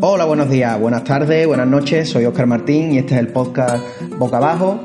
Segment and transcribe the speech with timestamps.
[0.00, 2.08] Hola, buenos días, buenas tardes, buenas noches.
[2.08, 3.84] Soy Oscar Martín y este es el podcast
[4.18, 4.80] Boca Abajo.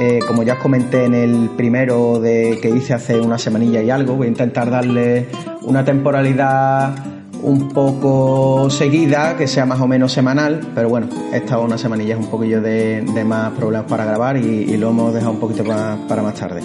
[0.00, 3.90] Eh, como ya os comenté en el primero de que hice hace una semanilla y
[3.90, 5.28] algo, voy a intentar darle
[5.62, 6.94] una temporalidad
[7.42, 12.20] un poco seguida, que sea más o menos semanal, pero bueno, esta una semanilla es
[12.20, 16.34] un poquillo de, más problemas para grabar y, lo hemos dejado un poquito para más
[16.34, 16.62] tarde.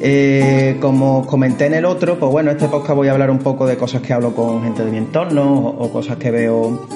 [0.00, 3.66] Eh, como comenté en el otro, pues bueno, este podcast voy a hablar un poco
[3.66, 6.86] de cosas que hablo con gente de mi entorno o cosas que veo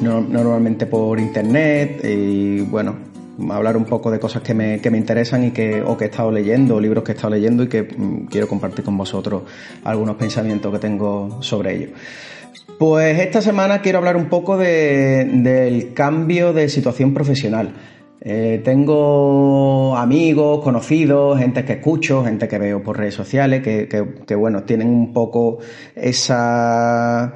[0.00, 2.96] normalmente por internet y bueno,
[3.50, 6.08] hablar un poco de cosas que me, que me interesan y que, o que he
[6.08, 9.42] estado leyendo, libros que he estado leyendo y que mm, quiero compartir con vosotros
[9.84, 11.88] algunos pensamientos que tengo sobre ello.
[12.78, 17.72] Pues esta semana quiero hablar un poco de, del cambio de situación profesional.
[18.20, 23.86] Eh, tengo amigos, conocidos, gente que escucho, gente que veo por redes sociales, que,
[24.26, 25.58] que, bueno, tienen un poco
[25.94, 27.34] esa,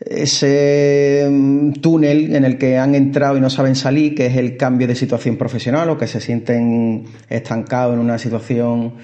[0.00, 4.56] ese mm, túnel en el que han entrado y no saben salir, que es el
[4.56, 8.94] cambio de situación profesional o que se sienten estancados en una situación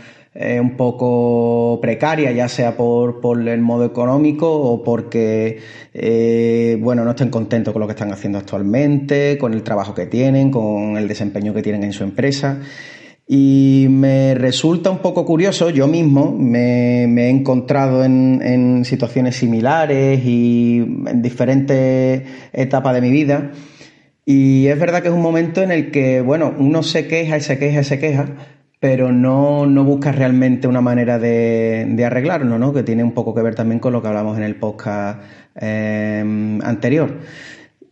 [0.60, 5.58] un poco precaria, ya sea por, por el modo económico o porque,
[5.92, 10.06] eh, bueno, no estén contentos con lo que están haciendo actualmente, con el trabajo que
[10.06, 12.61] tienen, con el desempeño que tienen en su empresa.
[13.33, 20.20] Y me resulta un poco curioso, yo mismo me, he encontrado en, en, situaciones similares
[20.24, 22.22] y en diferentes
[22.52, 23.52] etapas de mi vida.
[24.24, 27.40] Y es verdad que es un momento en el que, bueno, uno se queja y
[27.40, 28.27] se queja y se queja,
[28.80, 32.73] pero no, no busca realmente una manera de, de, arreglarlo, ¿no?
[32.73, 35.23] Que tiene un poco que ver también con lo que hablamos en el podcast
[35.55, 37.19] eh, anterior.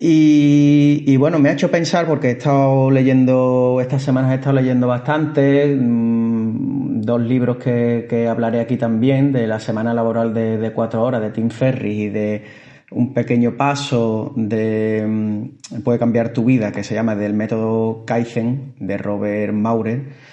[0.00, 4.87] Y, bueno, me ha hecho pensar porque he estado leyendo, estas semanas he estado leyendo
[4.87, 10.72] bastante, mm, dos libros que, que, hablaré aquí también, de la semana laboral de, de
[10.72, 12.44] cuatro horas de Tim Ferris y de
[12.93, 18.75] un pequeño paso de mm, Puede cambiar tu vida, que se llama del método Kaizen,
[18.78, 20.28] de Robert Maurer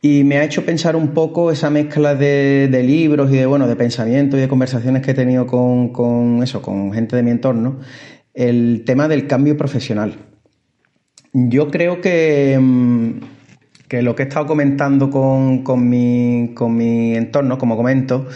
[0.00, 3.76] y me ha hecho pensar un poco esa mezcla de, libros y de, bueno, de
[3.76, 7.80] pensamientos y de conversaciones que he tenido con, eso, con gente de mi entorno,
[8.34, 10.14] el tema del cambio profesional.
[11.32, 13.10] Yo creo que, mm,
[13.88, 18.26] que lo que he estado comentando con, con, mi, con mi entorno, como comento,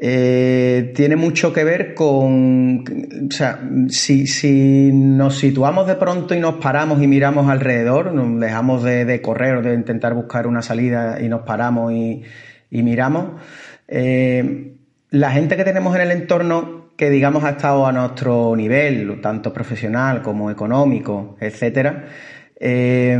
[0.00, 2.84] eh, tiene mucho que ver con,
[3.28, 8.40] o sea, si, si, nos situamos de pronto y nos paramos y miramos alrededor, nos
[8.40, 12.22] dejamos de, correr o de intentar buscar una salida y nos paramos y,
[12.70, 13.40] miramos,
[13.88, 14.74] eh,
[15.10, 19.52] la gente que tenemos en el entorno que digamos ha estado a nuestro nivel, tanto
[19.52, 22.06] profesional como económico, etcétera,
[22.60, 23.18] eh,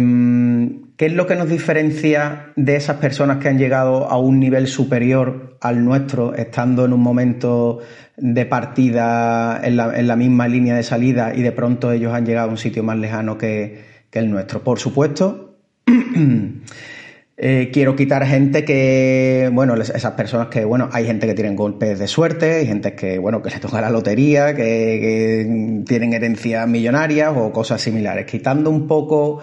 [0.99, 4.67] ¿Qué es lo que nos diferencia de esas personas que han llegado a un nivel
[4.67, 7.81] superior al nuestro, estando en un momento
[8.17, 12.51] de partida en la, misma línea de salida y de pronto ellos han llegado a
[12.51, 14.65] un sitio más lejano que, el nuestro?
[14.65, 15.59] Por supuesto,
[17.37, 21.99] eh, quiero quitar gente que, bueno, esas personas que, bueno, hay gente que tienen golpes
[21.99, 26.67] de suerte, hay gente que, bueno, que le toca la lotería, que, que tienen herencias
[26.67, 28.27] millonarias o cosas similares.
[28.27, 29.41] Quitando un poco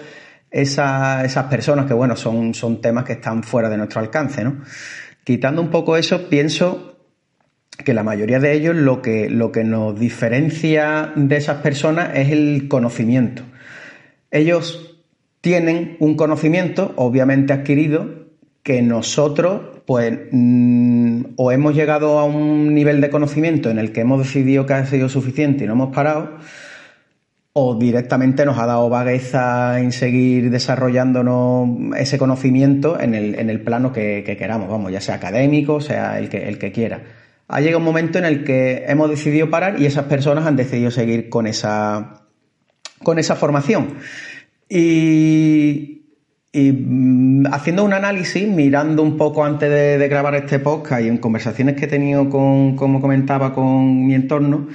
[0.55, 4.61] esas personas que, bueno, son, son temas que están fuera de nuestro alcance, ¿no?
[5.25, 6.97] Quitando un poco eso, pienso
[7.83, 12.31] que la mayoría de ellos lo que, lo que nos diferencia de esas personas es
[12.31, 13.41] el conocimiento.
[14.29, 15.01] Ellos
[15.41, 18.27] tienen un conocimiento, obviamente adquirido,
[18.61, 24.01] que nosotros, pues, mm, o hemos llegado a un nivel de conocimiento en el que
[24.01, 26.37] hemos decidido que ha sido suficiente y no hemos parado,
[27.57, 33.61] o directamente nos ha dado vagueza en seguir desarrollándonos ese conocimiento en el, en el
[33.61, 37.03] plano que, queramos, vamos, ya sea académico, sea el que, el que quiera.
[37.47, 40.91] Ha llegado un momento en el que hemos decidido parar y esas personas han decidido
[40.91, 42.23] seguir con esa,
[43.01, 43.99] con esa formación.
[44.67, 45.95] Y,
[46.51, 51.19] Y mm, haciendo un análisis, mirando un poco antes de, grabar este podcast y en
[51.19, 54.67] conversaciones que he tenido con, como comentaba, con mi entorno,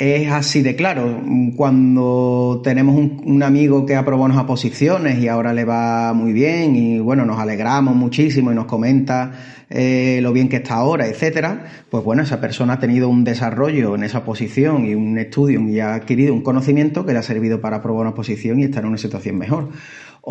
[0.00, 1.20] es así de claro.
[1.56, 6.98] Cuando tenemos un, amigo que aprobó unas posiciones y ahora le va muy bien y
[7.00, 9.32] bueno, nos alegramos muchísimo y nos comenta
[9.68, 13.94] eh, lo bien que está ahora, etcétera, pues bueno, esa persona ha tenido un desarrollo
[13.94, 17.60] en esa posición y un estudio y ha adquirido un conocimiento que le ha servido
[17.60, 19.68] para aprobar una posición y estar en una situación mejor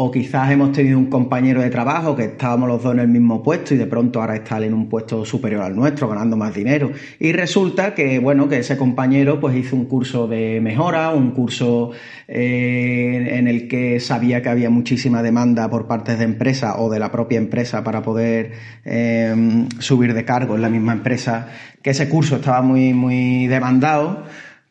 [0.01, 3.44] o quizás hemos tenido un compañero de trabajo que estábamos los dos en el mismo
[3.44, 6.90] puesto y de pronto ahora está en un puesto superior al nuestro, ganando más dinero.
[7.19, 11.92] Y resulta que, bueno, que ese compañero pues hizo un curso de mejora, un curso
[12.30, 16.98] eh, en el que sabía que había muchísima demanda por partes de empresa o de
[16.98, 18.54] la propia empresa para poder
[18.86, 21.50] eh, subir de cargo en la misma empresa,
[21.81, 24.24] que ese curso estaba muy, muy demandado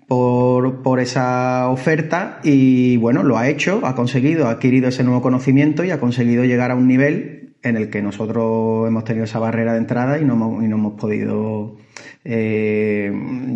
[0.08, 5.20] por, por, esa oferta y bueno, lo ha hecho, ha conseguido, ha adquirido ese nuevo
[5.20, 9.38] conocimiento y ha conseguido llegar a un nivel en el que nosotros hemos tenido esa
[9.38, 11.76] barrera de entrada y no hemos, y no hemos podido
[12.24, 13.12] eh,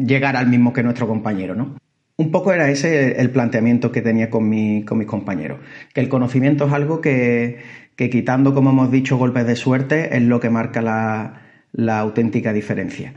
[0.06, 1.76] llegar al mismo que nuestro compañero, ¿no?
[2.18, 5.60] Un poco era ese el planteamiento que tenía con, mi, con mis compañeros,
[5.94, 7.60] que el conocimiento es algo que,
[7.96, 12.52] que, quitando, como hemos dicho, golpes de suerte, es lo que marca la, la auténtica
[12.52, 13.14] diferencia.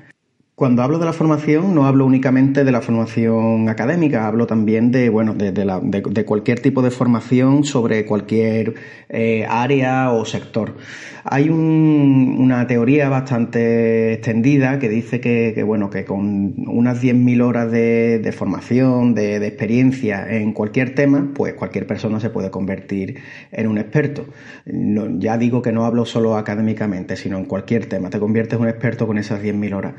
[0.55, 5.09] Cuando hablo de la formación, no hablo únicamente de la formación académica, hablo también de,
[5.09, 8.75] bueno, de, cualquier tipo de formación sobre cualquier
[9.09, 10.77] eh, área o sector.
[11.25, 18.33] Hay una teoría bastante extendida que dice que, bueno, que con unas 10.000 horas de,
[18.33, 23.19] formación, de, experiencia en cualquier tema, pues cualquier persona se puede convertir
[23.51, 24.25] en un experto.
[24.65, 28.09] ya digo que no hablo solo académicamente, sino en cualquier tema.
[28.09, 29.95] Te conviertes en un experto con esas 10.000 horas.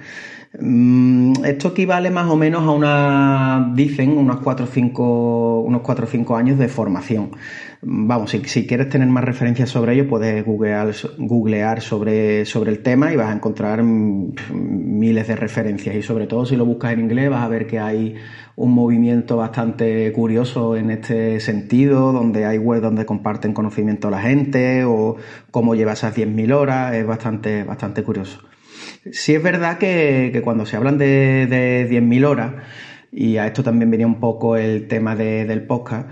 [0.58, 6.06] Mm, esto equivale más o menos a una, dicen, unos 4 o 5, unos 4
[6.06, 7.32] o 5 años de formación.
[7.82, 13.12] Vamos, si, quieres tener más referencias sobre ello, puedes googlear, googlear sobre, sobre el tema
[13.12, 15.94] y vas a encontrar mm, miles de referencias.
[15.94, 18.14] Y sobre todo si lo buscas en inglés, vas a ver que hay
[18.56, 24.22] un movimiento bastante curioso en este sentido, donde hay webs donde comparten conocimiento a la
[24.22, 25.16] gente o
[25.50, 26.94] cómo lleva esas 10.000 horas.
[26.94, 28.40] Es bastante, bastante curioso.
[29.12, 32.52] Sí es verdad que, cuando se hablan de, de 10.000 horas,
[33.12, 36.08] y a esto también venía un poco el tema del podcast,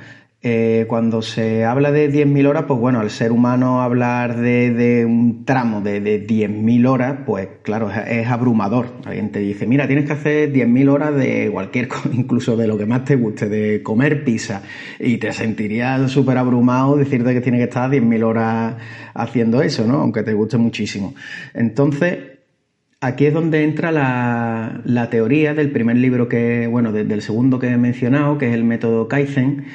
[0.47, 5.47] eh, cuando se habla de 10.000 horas, pues bueno, al ser humano hablar de, un
[5.47, 8.89] tramo de, de 10.000 horas, pues claro, es, abrumador.
[9.07, 12.77] Alguien te dice, mira, tienes que hacer 10.000 horas de cualquier cosa, incluso de lo
[12.77, 14.61] que más te guste, de comer pizza,
[15.01, 18.77] y te sentirías súper abrumado decirte que tienes que estar 10.000 horas
[19.15, 19.95] haciendo eso, ¿no?
[19.95, 21.15] Aunque te guste muchísimo.
[21.55, 22.34] Entonces,
[23.05, 27.77] Aquí es donde entra la, teoría del primer libro que, bueno, del segundo que he
[27.77, 29.67] mencionado, que es el método Kaizen,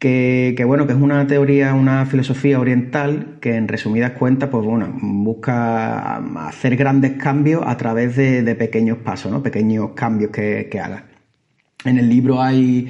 [0.00, 4.92] que, bueno, que es una teoría, una filosofía oriental que en resumidas cuentas, pues bueno,
[5.00, 6.16] busca
[6.48, 9.40] hacer grandes cambios a través de, pequeños pasos, ¿no?
[9.40, 11.04] Pequeños cambios que, que haga.
[11.84, 12.88] En el libro hay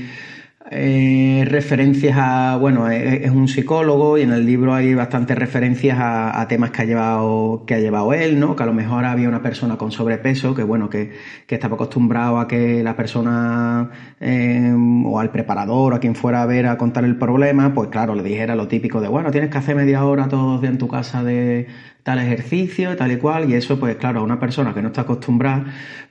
[0.77, 6.45] eh, referencias a, bueno, es, un psicólogo y en el libro hay bastantes referencias a,
[6.49, 8.57] temas que ha llevado que ha llevado él, ¿no?
[8.57, 11.13] Que a lo mejor había una persona con sobrepeso que, bueno, que,
[11.49, 13.91] estaba acostumbrado a que la persona
[14.21, 14.75] eh,
[15.07, 18.17] o al preparador o a quien fuera a ver a contar el problema, pues claro,
[18.17, 20.79] le dijera lo típico de, bueno, tienes que hacer media hora todos los días en
[20.79, 21.69] tu casa de
[22.03, 25.03] tal ejercicio, tal y cual, y eso, pues claro, a una persona que no está
[25.03, 25.67] acostumbrada,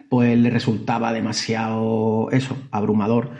[0.09, 3.31] pues le resultaba demasiado, eso, abrumador.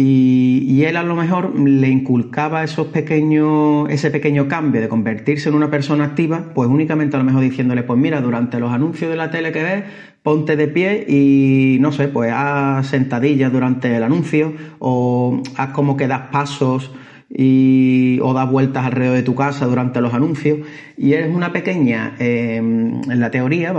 [0.00, 5.56] Y, él a lo mejor le inculcaba esos pequeños, ese pequeño cambio de convertirse en
[5.56, 9.16] una persona activa, pues únicamente a lo mejor diciéndole, pues mira, durante los anuncios de
[9.16, 9.84] la tele que ves,
[10.22, 15.96] ponte de pie y no sé, pues haz sentadillas durante el anuncio o haz como
[15.96, 16.92] que das pasos
[17.28, 20.60] y, o das vueltas alrededor de tu casa durante los anuncios.
[20.96, 23.74] Y es una pequeña, eh, en la teoría,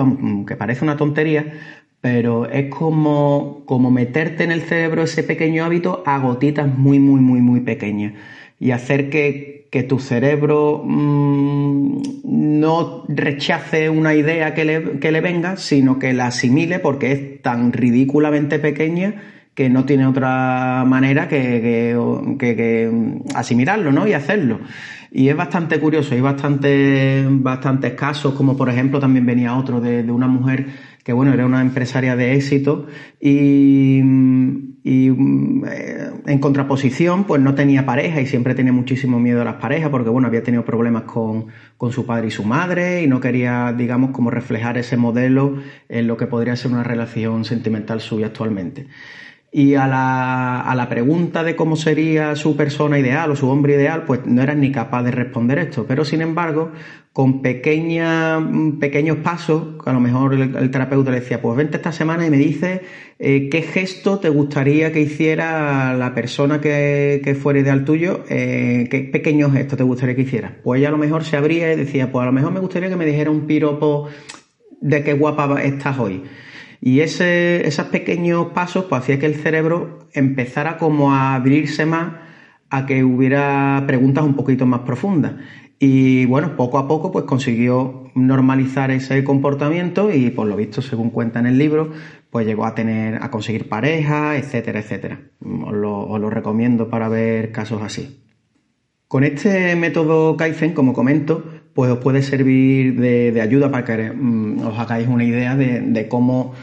[0.46, 1.54] que parece una tontería,
[2.02, 7.20] pero es como, como meterte en el cerebro ese pequeño hábito a gotitas muy, muy,
[7.20, 8.14] muy, muy pequeñas
[8.60, 15.22] y hacer que, que tu cerebro mmm, no rechace una idea que le, que le
[15.22, 19.16] venga, sino que la asimile porque es tan ridículamente pequeña
[19.54, 21.96] que no tiene otra manera que,
[22.40, 22.92] que, que,
[23.36, 24.08] asimilarlo ¿no?
[24.08, 24.62] y hacerlo.
[25.12, 30.04] Y es bastante curioso, hay bastante, bastantes casos, como por ejemplo también venía otro de,
[30.04, 30.68] de una mujer
[31.10, 32.86] que bueno, era una empresaria de éxito
[33.20, 34.00] y,
[34.84, 39.90] eh, en contraposición, pues no tenía pareja y siempre tenía muchísimo miedo a las parejas
[39.90, 41.48] porque bueno, había tenido problemas con,
[41.78, 45.56] con su padre y su madre y no quería, digamos, como reflejar ese modelo
[45.88, 48.86] en lo que podría ser una relación sentimental suya actualmente.
[49.52, 53.74] Y a la, a la, pregunta de cómo sería su persona ideal o su hombre
[53.74, 54.72] ideal, pues no eran ni,
[55.04, 56.72] de responder esto, pero sin embargo,
[57.14, 61.92] con pequeña, mm, pequeños pasos, a lo mejor el, terapeuta le decía, pues vente esta
[61.92, 62.82] semana y me dice
[63.20, 68.88] eh, qué gesto te gustaría que hiciera la persona que, que fuera ideal tuyo, eh,
[68.90, 70.58] qué pequeño gesto te gustaría que hiciera.
[70.64, 72.90] Pues ella a lo mejor se abría y decía, pues a lo mejor me gustaría
[72.90, 74.08] que me dijera un piropo
[74.82, 76.24] de qué guapa estás hoy.
[76.82, 82.29] Y ese, esos pequeños pasos pues hacía que el cerebro empezara como a abrirse más
[82.70, 85.34] a que hubiera preguntas un poquito más profundas.
[85.80, 91.10] Y bueno, poco a poco pues consiguió normalizar ese comportamiento y por lo visto, según
[91.10, 91.92] cuenta en el libro,
[92.30, 95.22] pues llegó a tener, a conseguir pareja, etcétera, etcétera.
[95.40, 98.24] Os lo, recomiendo para ver casos así.
[99.08, 104.68] Con este método Kaizen, como comento, pues os puede servir de, ayuda para que mm,
[104.68, 106.54] os hagáis una idea de, cómo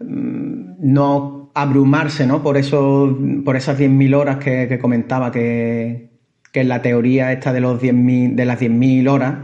[0.00, 2.42] mm, no abrumarse ¿no?
[2.42, 6.10] Por, eso, por esas 10.000 horas que, comentaba que,
[6.52, 9.34] que la teoría esta de, los 10 de las 10.000 horas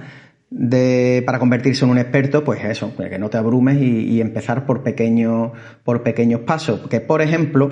[0.51, 4.83] de, para convertirse en un experto, pues eso, que no te abrumes y, empezar por
[5.85, 6.87] por pequeños pasos.
[6.89, 7.71] Que, por ejemplo,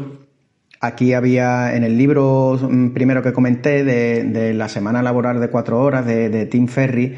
[0.80, 5.80] aquí había en el libro mm, primero que comenté de, la semana laboral de cuatro
[5.80, 7.14] horas de, Tim Ferry,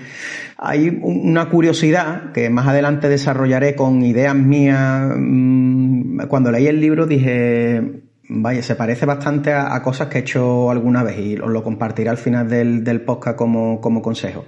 [0.59, 5.13] hay una curiosidad que más adelante desarrollaré con ideas mías.
[5.17, 10.71] Mm, cuando leí el libro dije, vaya, se parece bastante a, cosas que he hecho
[10.71, 14.45] alguna vez y os lo compartiré al final del, podcast como, como consejo.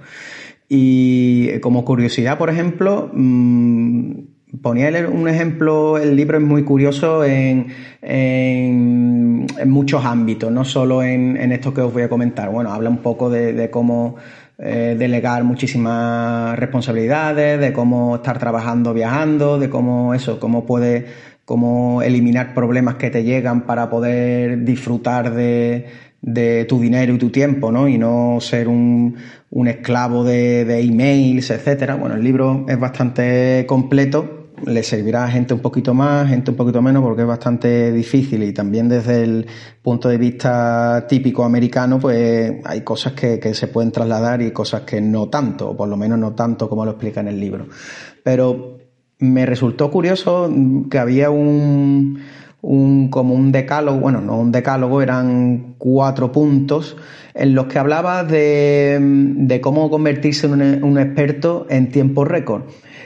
[0.67, 7.67] Y como curiosidad, por ejemplo, mm, ponía un ejemplo, el libro es muy curioso en,
[9.65, 12.49] muchos ámbitos, no solo en, en, esto que os voy a comentar.
[12.49, 14.15] Bueno, habla un poco de, cómo
[14.57, 21.05] eh, delegar muchísimas responsabilidades, de cómo estar trabajando viajando, de cómo eso, cómo puede,
[21.45, 25.85] cómo eliminar problemas que te llegan para poder disfrutar de,
[26.25, 27.87] de tu dinero y tu tiempo, ¿no?
[27.87, 29.15] Y no ser un,
[29.51, 31.95] un esclavo de, de, emails, etcétera.
[31.95, 36.57] Bueno, el libro es bastante completo, le servirá a gente un poquito más, gente un
[36.57, 39.45] poquito menos, porque es bastante difícil y también desde el
[39.83, 44.81] punto de vista típico americano, pues hay cosas que, que se pueden trasladar y cosas
[44.81, 47.67] que no tanto, o por lo menos no tanto como lo explica en el libro.
[48.23, 48.79] Pero
[49.19, 50.51] me resultó curioso
[50.89, 52.19] que había un
[53.15, 56.97] como un decálogo, bueno, no un decálogo, eran cuatro puntos
[57.33, 62.63] en los que hablaba de, de cómo convertirse en un, experto en tiempo récord.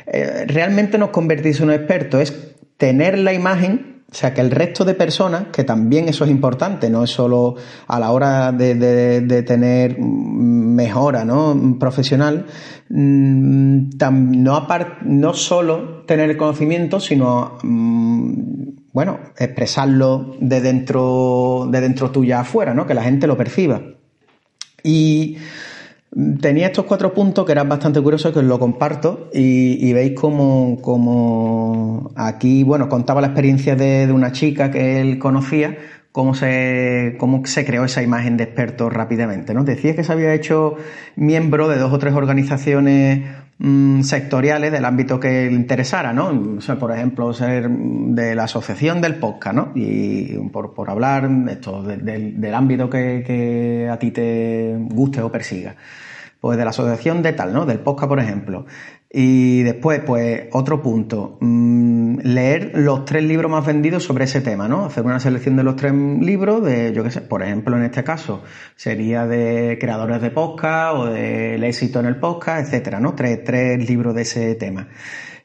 [0.07, 2.33] Eh, realmente no es convertirse en un experto, es
[2.77, 6.89] tener la imagen o sea, que el resto de personas, que también eso es importante,
[6.89, 11.77] no es solo a la hora de, de, tener mejora ¿no?
[11.79, 12.47] profesional,
[12.89, 13.89] mm,
[14.31, 14.67] no,
[15.03, 22.73] no solo tener el conocimiento, sino mm, bueno, expresarlo de dentro, de dentro tuya afuera,
[22.73, 22.85] ¿no?
[22.85, 23.81] Que la gente lo perciba.
[24.83, 25.37] Y
[26.41, 32.11] tenía estos cuatro puntos que eran bastante curiosos, que os lo comparto, y, veis como,
[32.17, 35.77] aquí, bueno, contaba la experiencia de, de, una chica que él conocía,
[36.11, 39.63] cómo se, cómo se creó esa imagen de experto rápidamente, ¿no?
[39.63, 40.75] Decía que se había hecho
[41.15, 43.21] miembro de dos o tres organizaciones
[43.61, 46.59] Mm, sectoriales del ámbito que le interesara, ¿no?
[46.79, 49.71] Por ejemplo, ser de la asociación del podcast, ¿no?
[49.75, 55.75] Y por, por hablar esto, del ámbito que, que, a ti te guste o persiga.
[56.39, 57.65] Pues de la asociación de tal, ¿no?
[57.65, 58.65] Del podcast, por ejemplo.
[59.11, 64.67] Y después, pues, otro punto, mm, leer los tres libros más vendidos sobre ese tema,
[64.67, 64.85] ¿no?
[64.85, 68.03] Hacer una selección de los tres libros, de, yo qué sé, por ejemplo, en este
[68.03, 68.43] caso,
[68.75, 73.15] sería de creadores de podcast o del éxito en el podcast, etcétera, ¿no?
[73.15, 74.89] Tres, tres libros de ese tema.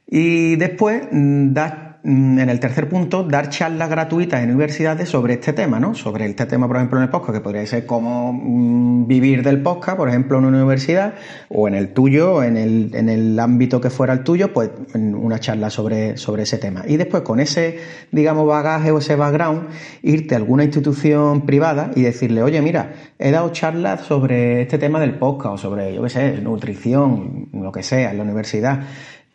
[0.06, 5.54] Y después, mm, das en el tercer punto, dar charlas gratuitas en universidades sobre este
[5.54, 5.94] tema, ¿no?
[5.94, 9.62] Sobre este tema, por ejemplo, en el podcast, que podría ser cómo mm, vivir del
[9.62, 11.14] podcast, por ejemplo, en una universidad,
[11.48, 15.40] o en el tuyo, en el, en el ámbito que fuera el tuyo, pues una
[15.40, 16.84] charla sobre, sobre ese tema.
[16.86, 17.78] Y después, con ese,
[18.12, 19.68] digamos, bagaje o ese background,
[20.02, 25.00] irte a alguna institución privada y decirle, oye, mira, he dado charlas sobre este tema
[25.00, 28.82] del podcast, o sobre, yo qué sé, nutrición, lo que sea, en la universidad.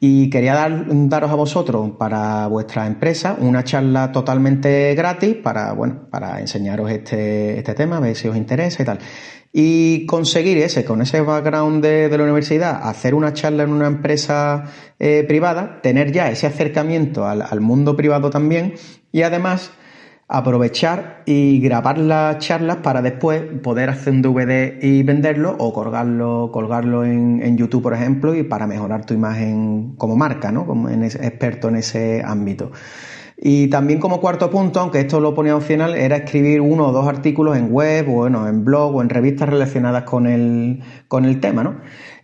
[0.01, 6.07] Y quería dar, daros a vosotros para vuestra empresa una charla totalmente gratis para, bueno,
[6.09, 8.99] para enseñaros este, este tema, ver si os interesa y tal.
[9.51, 13.87] Y conseguir ese, con ese background de, de la universidad, hacer una charla en una
[13.87, 14.65] empresa
[14.99, 18.75] eh, privada, tener ya ese acercamiento al, al mundo privado también
[19.11, 19.71] y además
[20.31, 26.51] aprovechar y grabar las charlas para después poder hacer un DVD y venderlo o colgarlo,
[26.53, 30.67] colgarlo en, en YouTube, por ejemplo, y para mejorar tu imagen como marca, ¿no?
[30.67, 32.71] Como en experto en ese ámbito.
[33.41, 37.08] Y también como cuarto punto, aunque esto lo ponía opcional, era escribir uno o dos
[37.08, 41.39] artículos en web, o bueno, en blog o en revistas relacionadas con el, con el
[41.39, 41.77] tema, ¿no?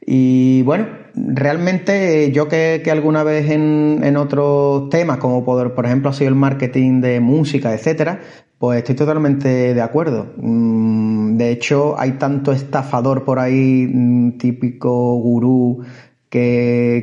[0.05, 6.09] Y bueno, realmente yo que, alguna vez en, en, otros temas, como por, por ejemplo
[6.09, 8.19] ha sido el marketing de música, etcétera,
[8.57, 10.33] pues estoy totalmente de acuerdo.
[10.37, 15.83] Mm, de hecho, hay tanto estafador por ahí, mm, típico gurú,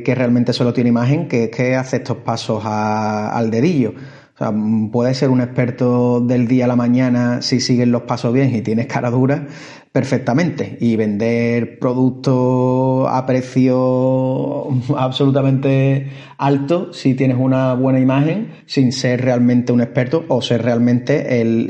[0.03, 3.93] que, realmente solo tiene imagen, que es que hace estos pasos al dedillo.
[4.35, 4.53] O sea,
[4.91, 8.61] puedes ser un experto del día a la mañana si sigues los pasos bien y
[8.61, 9.47] tienes cara dura,
[9.93, 16.09] perfectamente y vender productos a precio absolutamente
[16.39, 21.69] alto si tienes una buena imagen sin ser realmente un experto o ser realmente el,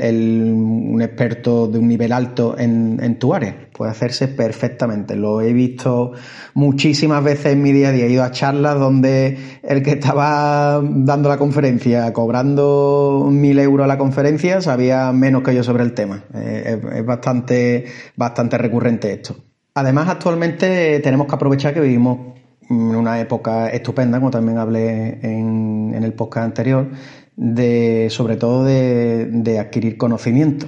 [0.54, 3.68] un experto de un nivel alto en, en, tu área.
[3.72, 5.16] Puede hacerse perfectamente.
[5.16, 6.12] Lo he visto
[6.54, 8.06] muchísimas veces en mi día a día.
[8.06, 13.88] He ido a charlas donde el que estaba dando la conferencia, cobrando mil euros a
[13.88, 16.24] la conferencia, sabía menos que yo sobre el tema.
[16.34, 17.84] Eh, es bastante
[18.16, 19.36] bastante recurrente esto.
[19.74, 22.34] Además, actualmente tenemos que aprovechar que vivimos
[22.70, 26.88] en una época estupenda, como también hablé en, el podcast anterior,
[27.36, 30.66] de sobre todo de, adquirir conocimiento.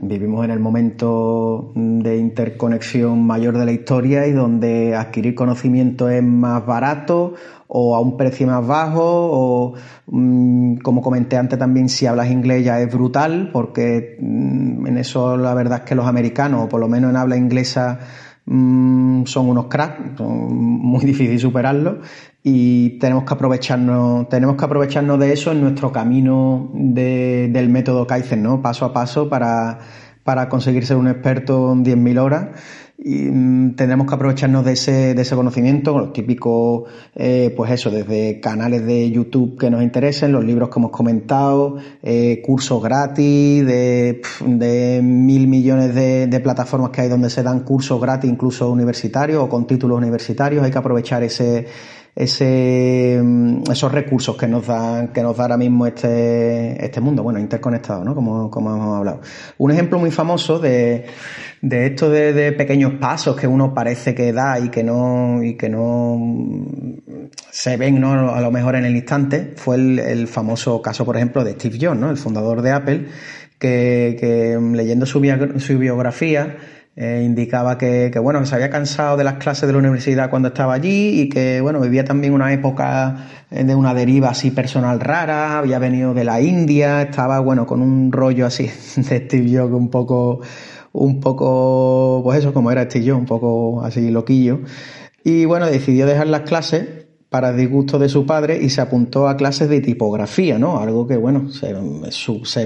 [0.00, 6.22] Vivimos en el momento de interconexión mayor de la historia y donde adquirir conocimiento es
[6.22, 7.34] más barato
[7.68, 9.74] o a un precio más bajo o
[10.06, 15.36] mm, como comenté antes también si hablas inglés ya es brutal porque mm, en eso
[15.36, 17.98] la verdad es que los americanos o por lo menos en habla inglesa
[18.44, 22.00] mm, son unos cracks, son muy difícil superarlo
[22.48, 28.40] y tenemos que aprovecharnos, tenemos que aprovecharnos de eso en nuestro camino del método Kaizen,
[28.40, 28.62] ¿no?
[28.62, 29.80] Paso a paso para,
[30.22, 32.46] para conseguir ser un experto en 10.000 horas
[32.98, 36.84] y mm, tendremos que aprovecharnos de ese, de ese conocimiento, los típicos,
[37.14, 41.76] eh, pues eso, desde canales de YouTube que nos interesen, los libros que hemos comentado,
[42.02, 47.60] eh, cursos gratis, de, de mil millones de, de, plataformas que hay donde se dan
[47.60, 51.66] cursos gratis, incluso universitarios o con títulos universitarios, hay que aprovechar ese,
[52.16, 57.22] ese, mm, esos recursos que nos dan, que nos da ahora mismo este, este mundo,
[57.22, 58.14] bueno, interconectado, ¿no?
[58.14, 59.20] Como, como hemos hablado.
[59.58, 61.04] Un ejemplo muy famoso de,
[61.60, 65.68] de esto de, pequeños pasos que uno parece que da y que no, y que
[65.68, 66.18] no
[67.50, 68.34] se ven, ¿no?
[68.34, 71.98] A lo mejor en el instante, fue el, famoso caso, por ejemplo, de Steve Jobs,
[71.98, 72.08] ¿no?
[72.08, 73.08] El fundador de Apple,
[73.58, 76.56] que, que leyendo su biografía,
[76.98, 80.48] eh, indicaba que, que, bueno, se había cansado de las clases de la universidad cuando
[80.48, 84.98] estaba allí y que, bueno, vivía también una época eh, de una deriva así personal
[84.98, 88.64] rara, había venido de la India, estaba, bueno, con un rollo así
[88.96, 90.40] de Steve Jobs un poco,
[90.92, 94.60] un poco, pues eso, como era Steve Jobs, un poco así loquillo.
[95.22, 99.36] Y bueno, decidió dejar las clases para disgusto de su padre y se apuntó a
[99.36, 100.78] clases de tipografía, ¿no?
[100.78, 101.74] Algo que, bueno, se,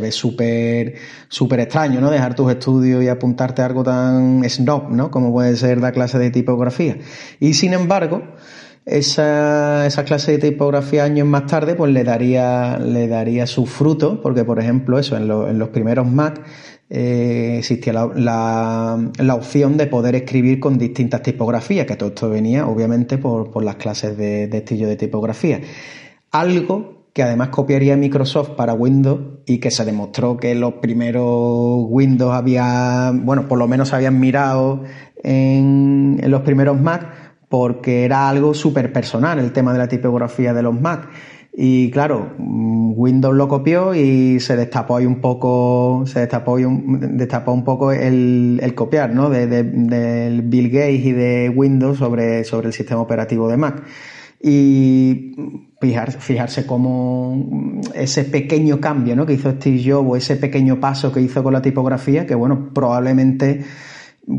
[0.01, 0.95] ve súper
[1.29, 2.11] súper extraño, ¿no?
[2.11, 5.11] Dejar tus estudios y apuntarte a algo tan snob, ¿no?
[5.11, 6.99] Como puede ser la clase de tipografía.
[7.41, 8.23] Y sin embargo,
[8.85, 14.21] esa, esa clase de tipografía años más tarde, pues le daría, le daría su fruto,
[14.21, 16.43] porque por ejemplo, eso, en, en los primeros Mac,
[16.91, 22.67] eh, existía la, la, opción de poder escribir con distintas tipografías, que todo esto venía
[22.67, 25.61] obviamente por, por las clases de, de estilo de tipografía.
[26.33, 32.35] Algo que además copiaría Microsoft para Windows y que se demostró que los primeros Windows
[32.35, 34.83] había, bueno, por lo menos habían mirado
[35.23, 40.63] en los primeros Mac porque era algo súper personal el tema de la tipografía de
[40.63, 41.09] los Mac.
[41.53, 47.17] Y claro, mm, Windows lo copió y se destapó ahí un poco, se destapó, un,
[47.17, 49.31] destapó un poco el, el copiar, ¿no?
[49.31, 53.83] De, del Bill Gates y de Windows sobre, sobre el sistema operativo de Mac.
[54.43, 55.35] Y
[55.81, 59.27] fijar, fijarse cómo ese pequeño cambio, ¿no?
[59.27, 62.71] Que hizo Steve Jobs o ese pequeño paso que hizo con la tipografía, que bueno,
[62.73, 63.65] probablemente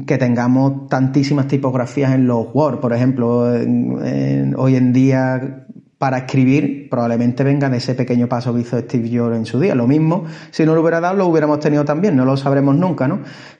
[0.07, 5.67] que tengamos tantísimas tipografías en los Word, por ejemplo, hoy en día
[6.01, 9.75] para escribir probablemente venga de ese pequeño paso que hizo Steve Jobs en su día.
[9.75, 13.07] Lo mismo, si no lo hubiera dado, lo hubiéramos tenido también, no lo sabremos nunca,
[13.07, 13.19] ¿no?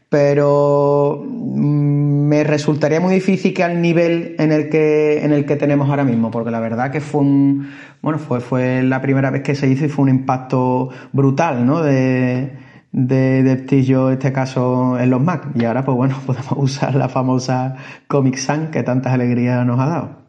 [0.10, 5.56] Pero mm, me resultaría muy difícil que al nivel en el que, en el que
[5.56, 7.69] tenemos ahora mismo, porque la verdad que fue un,
[8.01, 11.84] bueno, fue, fue la primera vez que se hizo y fue un impacto brutal, ¿no?
[11.84, 12.54] De,
[12.91, 15.49] de, de Steve Jobs, este caso en los Mac.
[15.54, 17.75] Y ahora, pues bueno, podemos usar la famosa
[18.08, 20.20] Comic Sans que tantas alegrías nos ha dado.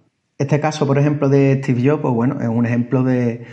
[0.42, 3.44] Este caso, por ejemplo, de Steve Jobs, pues bueno, es un ejemplo de,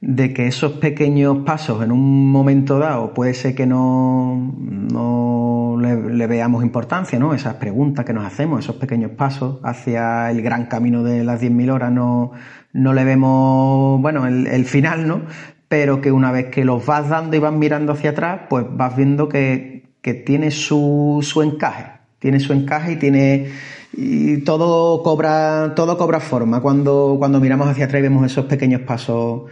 [0.00, 6.64] que esos pequeños pasos en un momento dado puede ser que no, no le, veamos
[6.64, 7.34] importancia, ¿no?
[7.34, 11.70] Esas preguntas que nos hacemos, esos pequeños pasos hacia el gran camino de las 10.000
[11.70, 12.32] horas, no,
[12.72, 15.22] no le vemos, bueno, el, el final, ¿no?
[15.68, 18.94] pero que una vez que los vas dando y vas mirando hacia atrás, pues vas
[18.94, 21.86] viendo que, que tiene su, su encaje,
[22.18, 23.46] tiene su encaje y tiene
[23.92, 28.82] y todo cobra todo cobra forma cuando, cuando miramos hacia atrás y vemos esos pequeños
[28.82, 29.42] pasos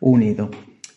[0.00, 0.50] unidos.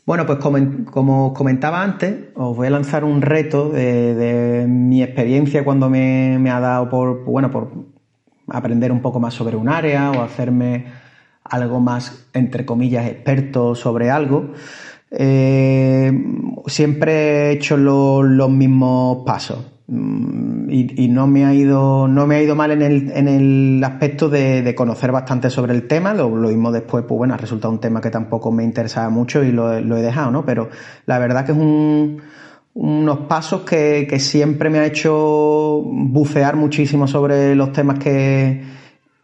[0.06, 5.64] Bueno, pues como, os comentaba antes, os voy a lanzar un reto de, mi experiencia
[5.64, 7.70] cuando me, ha dado por, bueno, por
[8.48, 10.86] aprender un poco más sobre un área o hacerme
[11.44, 14.52] algo más, entre comillas, experto sobre algo.
[15.12, 16.12] Eh,
[16.66, 19.79] siempre he hecho los mismos pasos.
[19.92, 23.84] Mm, y, no me ha ido no me ha ido mal en el, en el
[23.84, 26.14] aspecto de, conocer bastante sobre el tema.
[26.14, 29.52] Lo, mismo después pues bueno ha resultado un tema que tampoco me interesaba mucho y
[29.52, 30.70] lo, he dejado no pero
[31.08, 32.22] la verdad que es un,
[32.76, 38.62] unos pasos que, siempre me ha hecho bucear muchísimo sobre los temas que,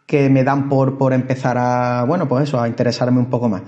[0.04, 3.62] que me dan por, por empezar a bueno pues eso a interesarme un poco más.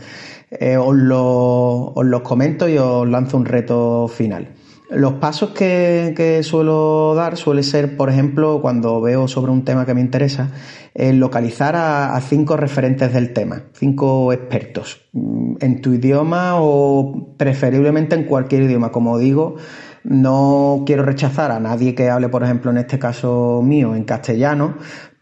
[0.50, 4.57] Eh, os, os los comento y os lanzo un reto final
[4.90, 9.94] los pasos que, suelo dar suele ser, por ejemplo, cuando veo sobre un tema que
[9.94, 10.50] me interesa,
[10.94, 18.24] localizar a, cinco referentes del tema, cinco expertos, mm, en tu idioma o preferiblemente en
[18.24, 18.90] cualquier idioma.
[18.90, 19.56] Como digo,
[20.04, 24.76] no quiero rechazar a nadie que hable, por ejemplo, en este caso mío, en castellano,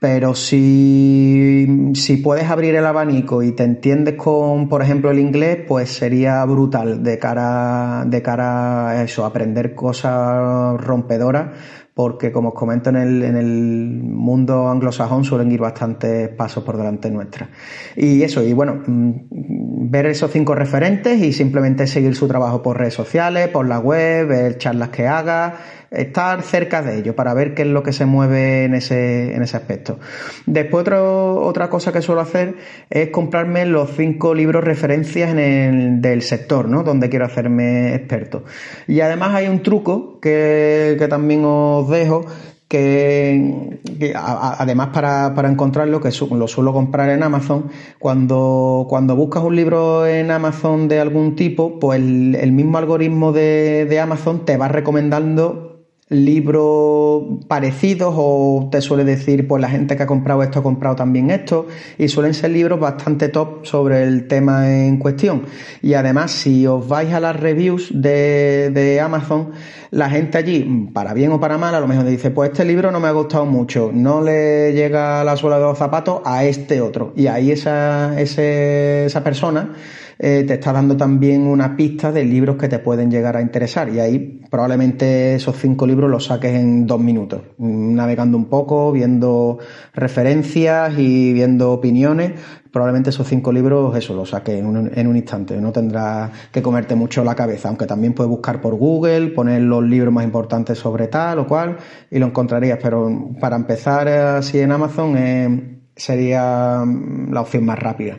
[0.09, 5.65] pero si, si, puedes abrir el abanico y te entiendes con, por ejemplo, el inglés,
[5.67, 11.59] pues sería brutal de cara, de cara a eso, aprender cosas rompedoras,
[11.93, 16.77] porque como os comento en el, en el mundo anglosajón suelen ir bastantes pasos por
[16.77, 17.49] delante nuestra.
[17.97, 22.79] Y eso, y bueno, mm, ver esos cinco referentes y simplemente seguir su trabajo por
[22.79, 25.57] redes sociales, por la web, ver charlas que haga,
[25.91, 29.43] estar cerca de ello para ver qué es lo que se mueve en ese, en
[29.43, 29.99] ese aspecto.
[30.47, 32.57] Después otra cosa que suelo hacer
[32.91, 36.83] es comprarme los cinco libros referencias en el, del sector, ¿no?
[36.83, 38.45] Donde quiero hacerme experto.
[38.87, 42.27] Y además hay un truco que, que también os dejo
[42.69, 43.79] que,
[44.15, 50.07] además para, para, encontrarlo, que lo suelo comprar en Amazon, cuando, cuando buscas un libro
[50.07, 55.66] en Amazon de algún tipo, pues el, mismo algoritmo de, de Amazon te va recomendando
[56.09, 60.95] libros parecidos o te suele decir pues la gente que ha comprado esto ha comprado
[60.95, 61.67] también esto
[61.99, 65.43] y suelen ser libros bastante top sobre el tema en cuestión.
[65.83, 69.51] Y además si os vais a las reviews de, de Amazon
[69.91, 72.93] la gente allí para bien o para mal a lo mejor dice pues este libro
[72.93, 76.81] no me ha gustado mucho no le llega la suela de los zapatos a este
[76.81, 79.75] otro y ahí esa, ese, esa persona
[80.19, 83.89] eh, te está dando también una pista de libros que te pueden llegar a interesar.
[83.91, 89.59] Y ahí probablemente esos cinco libros los saques en dos minutos, navegando un poco, viendo
[89.93, 92.33] referencias y viendo opiniones.
[92.73, 95.59] Probablemente esos cinco libros, eso, los saques en un, instante.
[95.61, 99.83] No tendrás que comerte mucho la cabeza, aunque también puedes buscar por Google, poner los
[99.83, 101.77] libros más importantes sobre tal o cual
[102.11, 102.79] y lo encontrarías.
[102.83, 106.85] Pero para empezar así en Amazon eh, sería
[107.31, 108.19] la opción más rápida.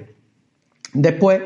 [0.93, 1.41] Después,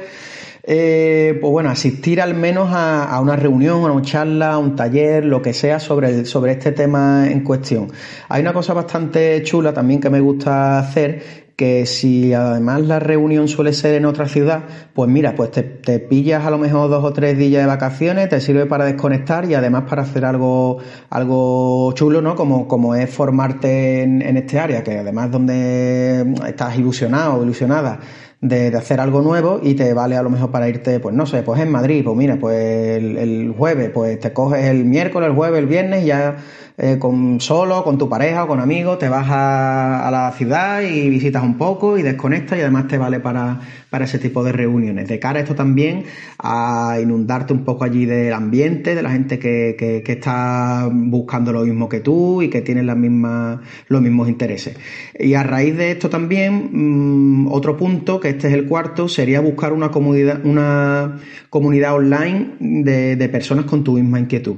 [0.64, 5.26] eh, pues bueno, asistir al menos a, una reunión, a una charla, a un taller,
[5.26, 7.92] lo que sea sobre, sobre este tema en cuestión.
[8.30, 13.48] Hay una cosa bastante chula también que me gusta hacer, que si además la reunión
[13.48, 15.64] suele ser en otra ciudad, pues mira, pues te,
[16.00, 19.56] pillas a lo mejor dos o tres días de vacaciones, te sirve para desconectar y
[19.56, 20.78] además para hacer algo,
[21.10, 22.36] algo chulo, ¿no?
[22.36, 28.00] Como, como es formarte en, en este área, que además donde estás ilusionado o ilusionada
[28.42, 31.44] de, hacer algo nuevo y te vale a lo mejor para irte, pues no sé,
[31.44, 32.58] pues en Madrid, pues mira, pues
[32.98, 36.38] el, jueves, pues te coges el miércoles, el jueves, el viernes, ya
[36.84, 41.10] eh, con solo, con tu pareja o con amigos, te vas a, la ciudad y
[41.10, 43.60] visitas un poco y desconectas y además te vale para,
[43.92, 45.08] para ese tipo de reuniones.
[45.08, 46.06] De cara a esto también,
[46.40, 51.66] a inundarte un poco allí del ambiente, de la gente que, que, está buscando lo
[51.66, 54.76] mismo que tú y que tienen las mismas, los mismos intereses.
[55.20, 59.40] Y a raíz de esto también, mm, otro punto, que este es el cuarto, sería
[59.40, 61.20] buscar una comunidad, una
[61.52, 64.58] comunidad online de, de personas con tu misma inquietud.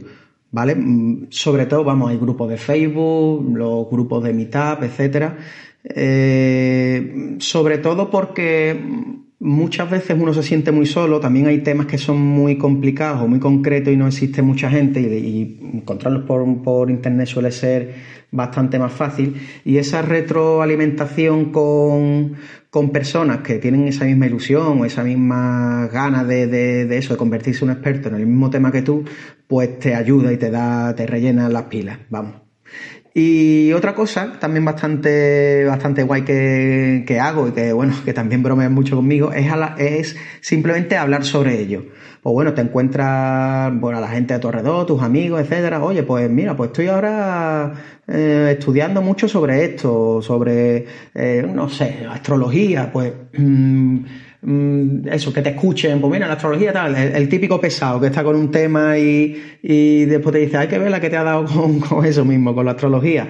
[0.53, 0.75] ¿Vale?
[0.75, 5.35] Mm, sobre todo, vamos, hay grupos de Facebook, los grupos de Meetup, etcétera.
[5.83, 8.79] Eh, sobre todo porque
[9.43, 13.27] muchas veces uno se siente muy solo, también hay temas que son muy complicados o
[13.27, 17.93] muy concretos y no existe mucha gente y, encontrarlos por, internet suele ser
[18.31, 22.37] bastante más fácil y esa retroalimentación con,
[22.91, 27.65] personas que tienen esa misma ilusión o esa misma gana de, de, eso, de convertirse
[27.65, 29.03] en un experto en el mismo tema que tú,
[29.47, 32.42] pues te ayuda y te da, te rellena las pilas, vamos.
[33.15, 38.41] Y otra cosa también bastante, bastante guay que, que hago y que, bueno, que también
[38.41, 39.45] bromean mucho conmigo, es,
[39.77, 41.85] es simplemente hablar sobre ello.
[42.23, 45.83] Pues bueno, te encuentras, bueno, a la gente a tu alrededor, tus amigos, etcétera.
[45.83, 47.73] Oye, pues mira, pues estoy ahora
[48.07, 53.13] eh, estudiando mucho sobre esto, sobre, eh, no sé, astrología, pues...
[53.37, 54.05] Mm,
[55.05, 58.35] eso, que te escuchen, pues mira, la astrología tal, el, típico pesado que está con
[58.35, 61.45] un tema y, y, después te dice, hay que ver la que te ha dado
[61.45, 63.27] con, con eso mismo, con la astrología.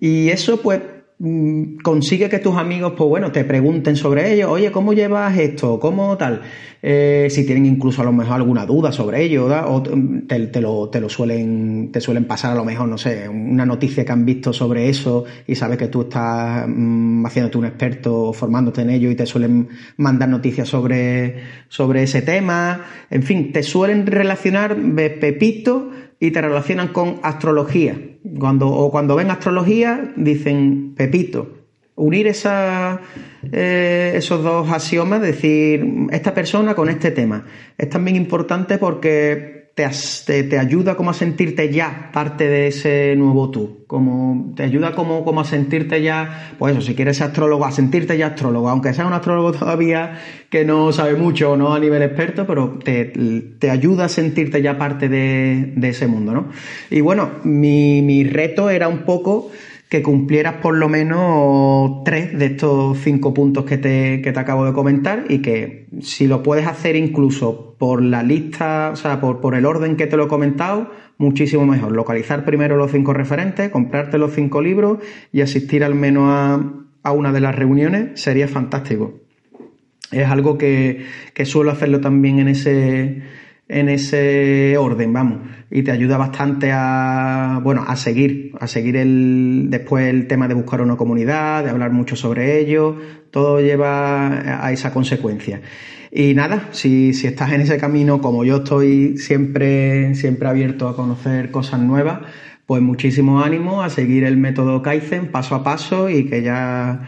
[0.00, 4.70] Y eso pues Mm, consigue que tus amigos, pues bueno, te pregunten sobre ello, oye,
[4.70, 5.80] ¿cómo llevas esto?
[5.80, 6.42] ¿Cómo tal?
[6.82, 11.00] Eh, si tienen incluso a lo mejor alguna duda sobre ello, o te, lo, te,
[11.00, 14.52] lo, suelen, te suelen pasar a lo mejor, no sé, una noticia que han visto
[14.52, 19.16] sobre eso y sabes que tú estás mm, haciéndote un experto, formándote en ello y
[19.16, 21.36] te suelen mandar noticias sobre,
[21.68, 22.84] sobre ese tema.
[23.08, 27.98] En fin, te suelen relacionar Pepito y te relacionan con astrología.
[28.38, 31.52] Cuando, o cuando ven astrología, dicen Pepito.
[31.94, 33.00] Unir esa,
[33.52, 37.46] eh, esos dos axiomas, decir, esta persona con este tema,
[37.78, 43.50] es también importante porque te, te, ayuda como a sentirte ya parte de ese nuevo
[43.50, 47.66] tú, como te ayuda como, como a sentirte ya, pues eso, si quieres ser astrólogo,
[47.66, 51.78] a sentirte ya astrólogo, aunque sea un astrólogo todavía que no sabe mucho no a
[51.78, 53.12] nivel experto, pero te,
[53.58, 56.48] te ayuda a sentirte ya parte de, de ese mundo, ¿no?
[56.88, 59.50] Y bueno, mi, mi reto era un poco
[59.88, 64.64] que cumplieras por lo menos tres de estos cinco puntos que te, que te acabo
[64.64, 69.40] de comentar y que si lo puedes hacer incluso por la lista, o sea, por,
[69.40, 71.92] por el orden que te lo he comentado, muchísimo mejor.
[71.92, 74.98] Localizar primero los cinco referentes, comprarte los cinco libros
[75.32, 76.60] y asistir al menos a,
[77.04, 79.20] a una de las reuniones sería fantástico.
[80.10, 83.22] Es algo que, que suelo hacerlo también en ese
[83.68, 89.66] en ese orden, vamos, y te ayuda bastante a, bueno, a seguir, a seguir el,
[89.68, 92.96] después el tema de buscar una comunidad, de hablar mucho sobre ello,
[93.30, 95.60] todo lleva a esa consecuencia.
[96.12, 100.96] Y nada, si, si estás en ese camino, como yo estoy siempre, siempre abierto a
[100.96, 102.20] conocer cosas nuevas,
[102.66, 107.02] pues muchísimo ánimo a seguir el método Kaizen paso a paso y que ya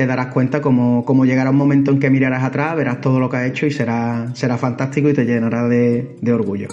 [0.00, 3.36] te darás cuenta como, llegará un momento en que mirarás atrás, verás todo lo que
[3.36, 6.68] has hecho y será, será fantástico y te llenará de, orgullo.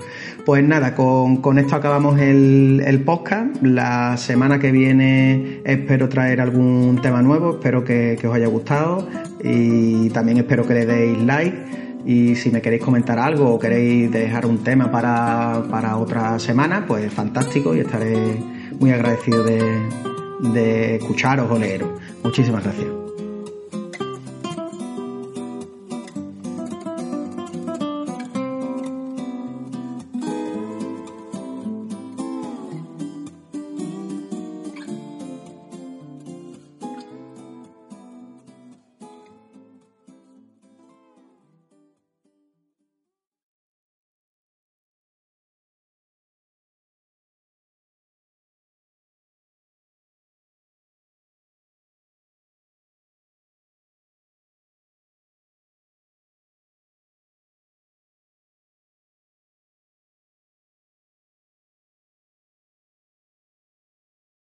[0.45, 3.61] Pues nada, con, esto acabamos el, el, podcast.
[3.61, 9.05] La semana que viene espero traer algún tema nuevo, espero que, os haya gustado
[9.43, 11.57] y también espero que le deis like.
[12.05, 16.85] Y si me queréis comentar algo o queréis dejar un tema para, para otra semana,
[16.87, 18.15] pues fantástico y estaré
[18.79, 19.59] muy agradecido de,
[20.53, 21.89] de escucharos o leeros.
[22.23, 22.96] Muchísimas gracias.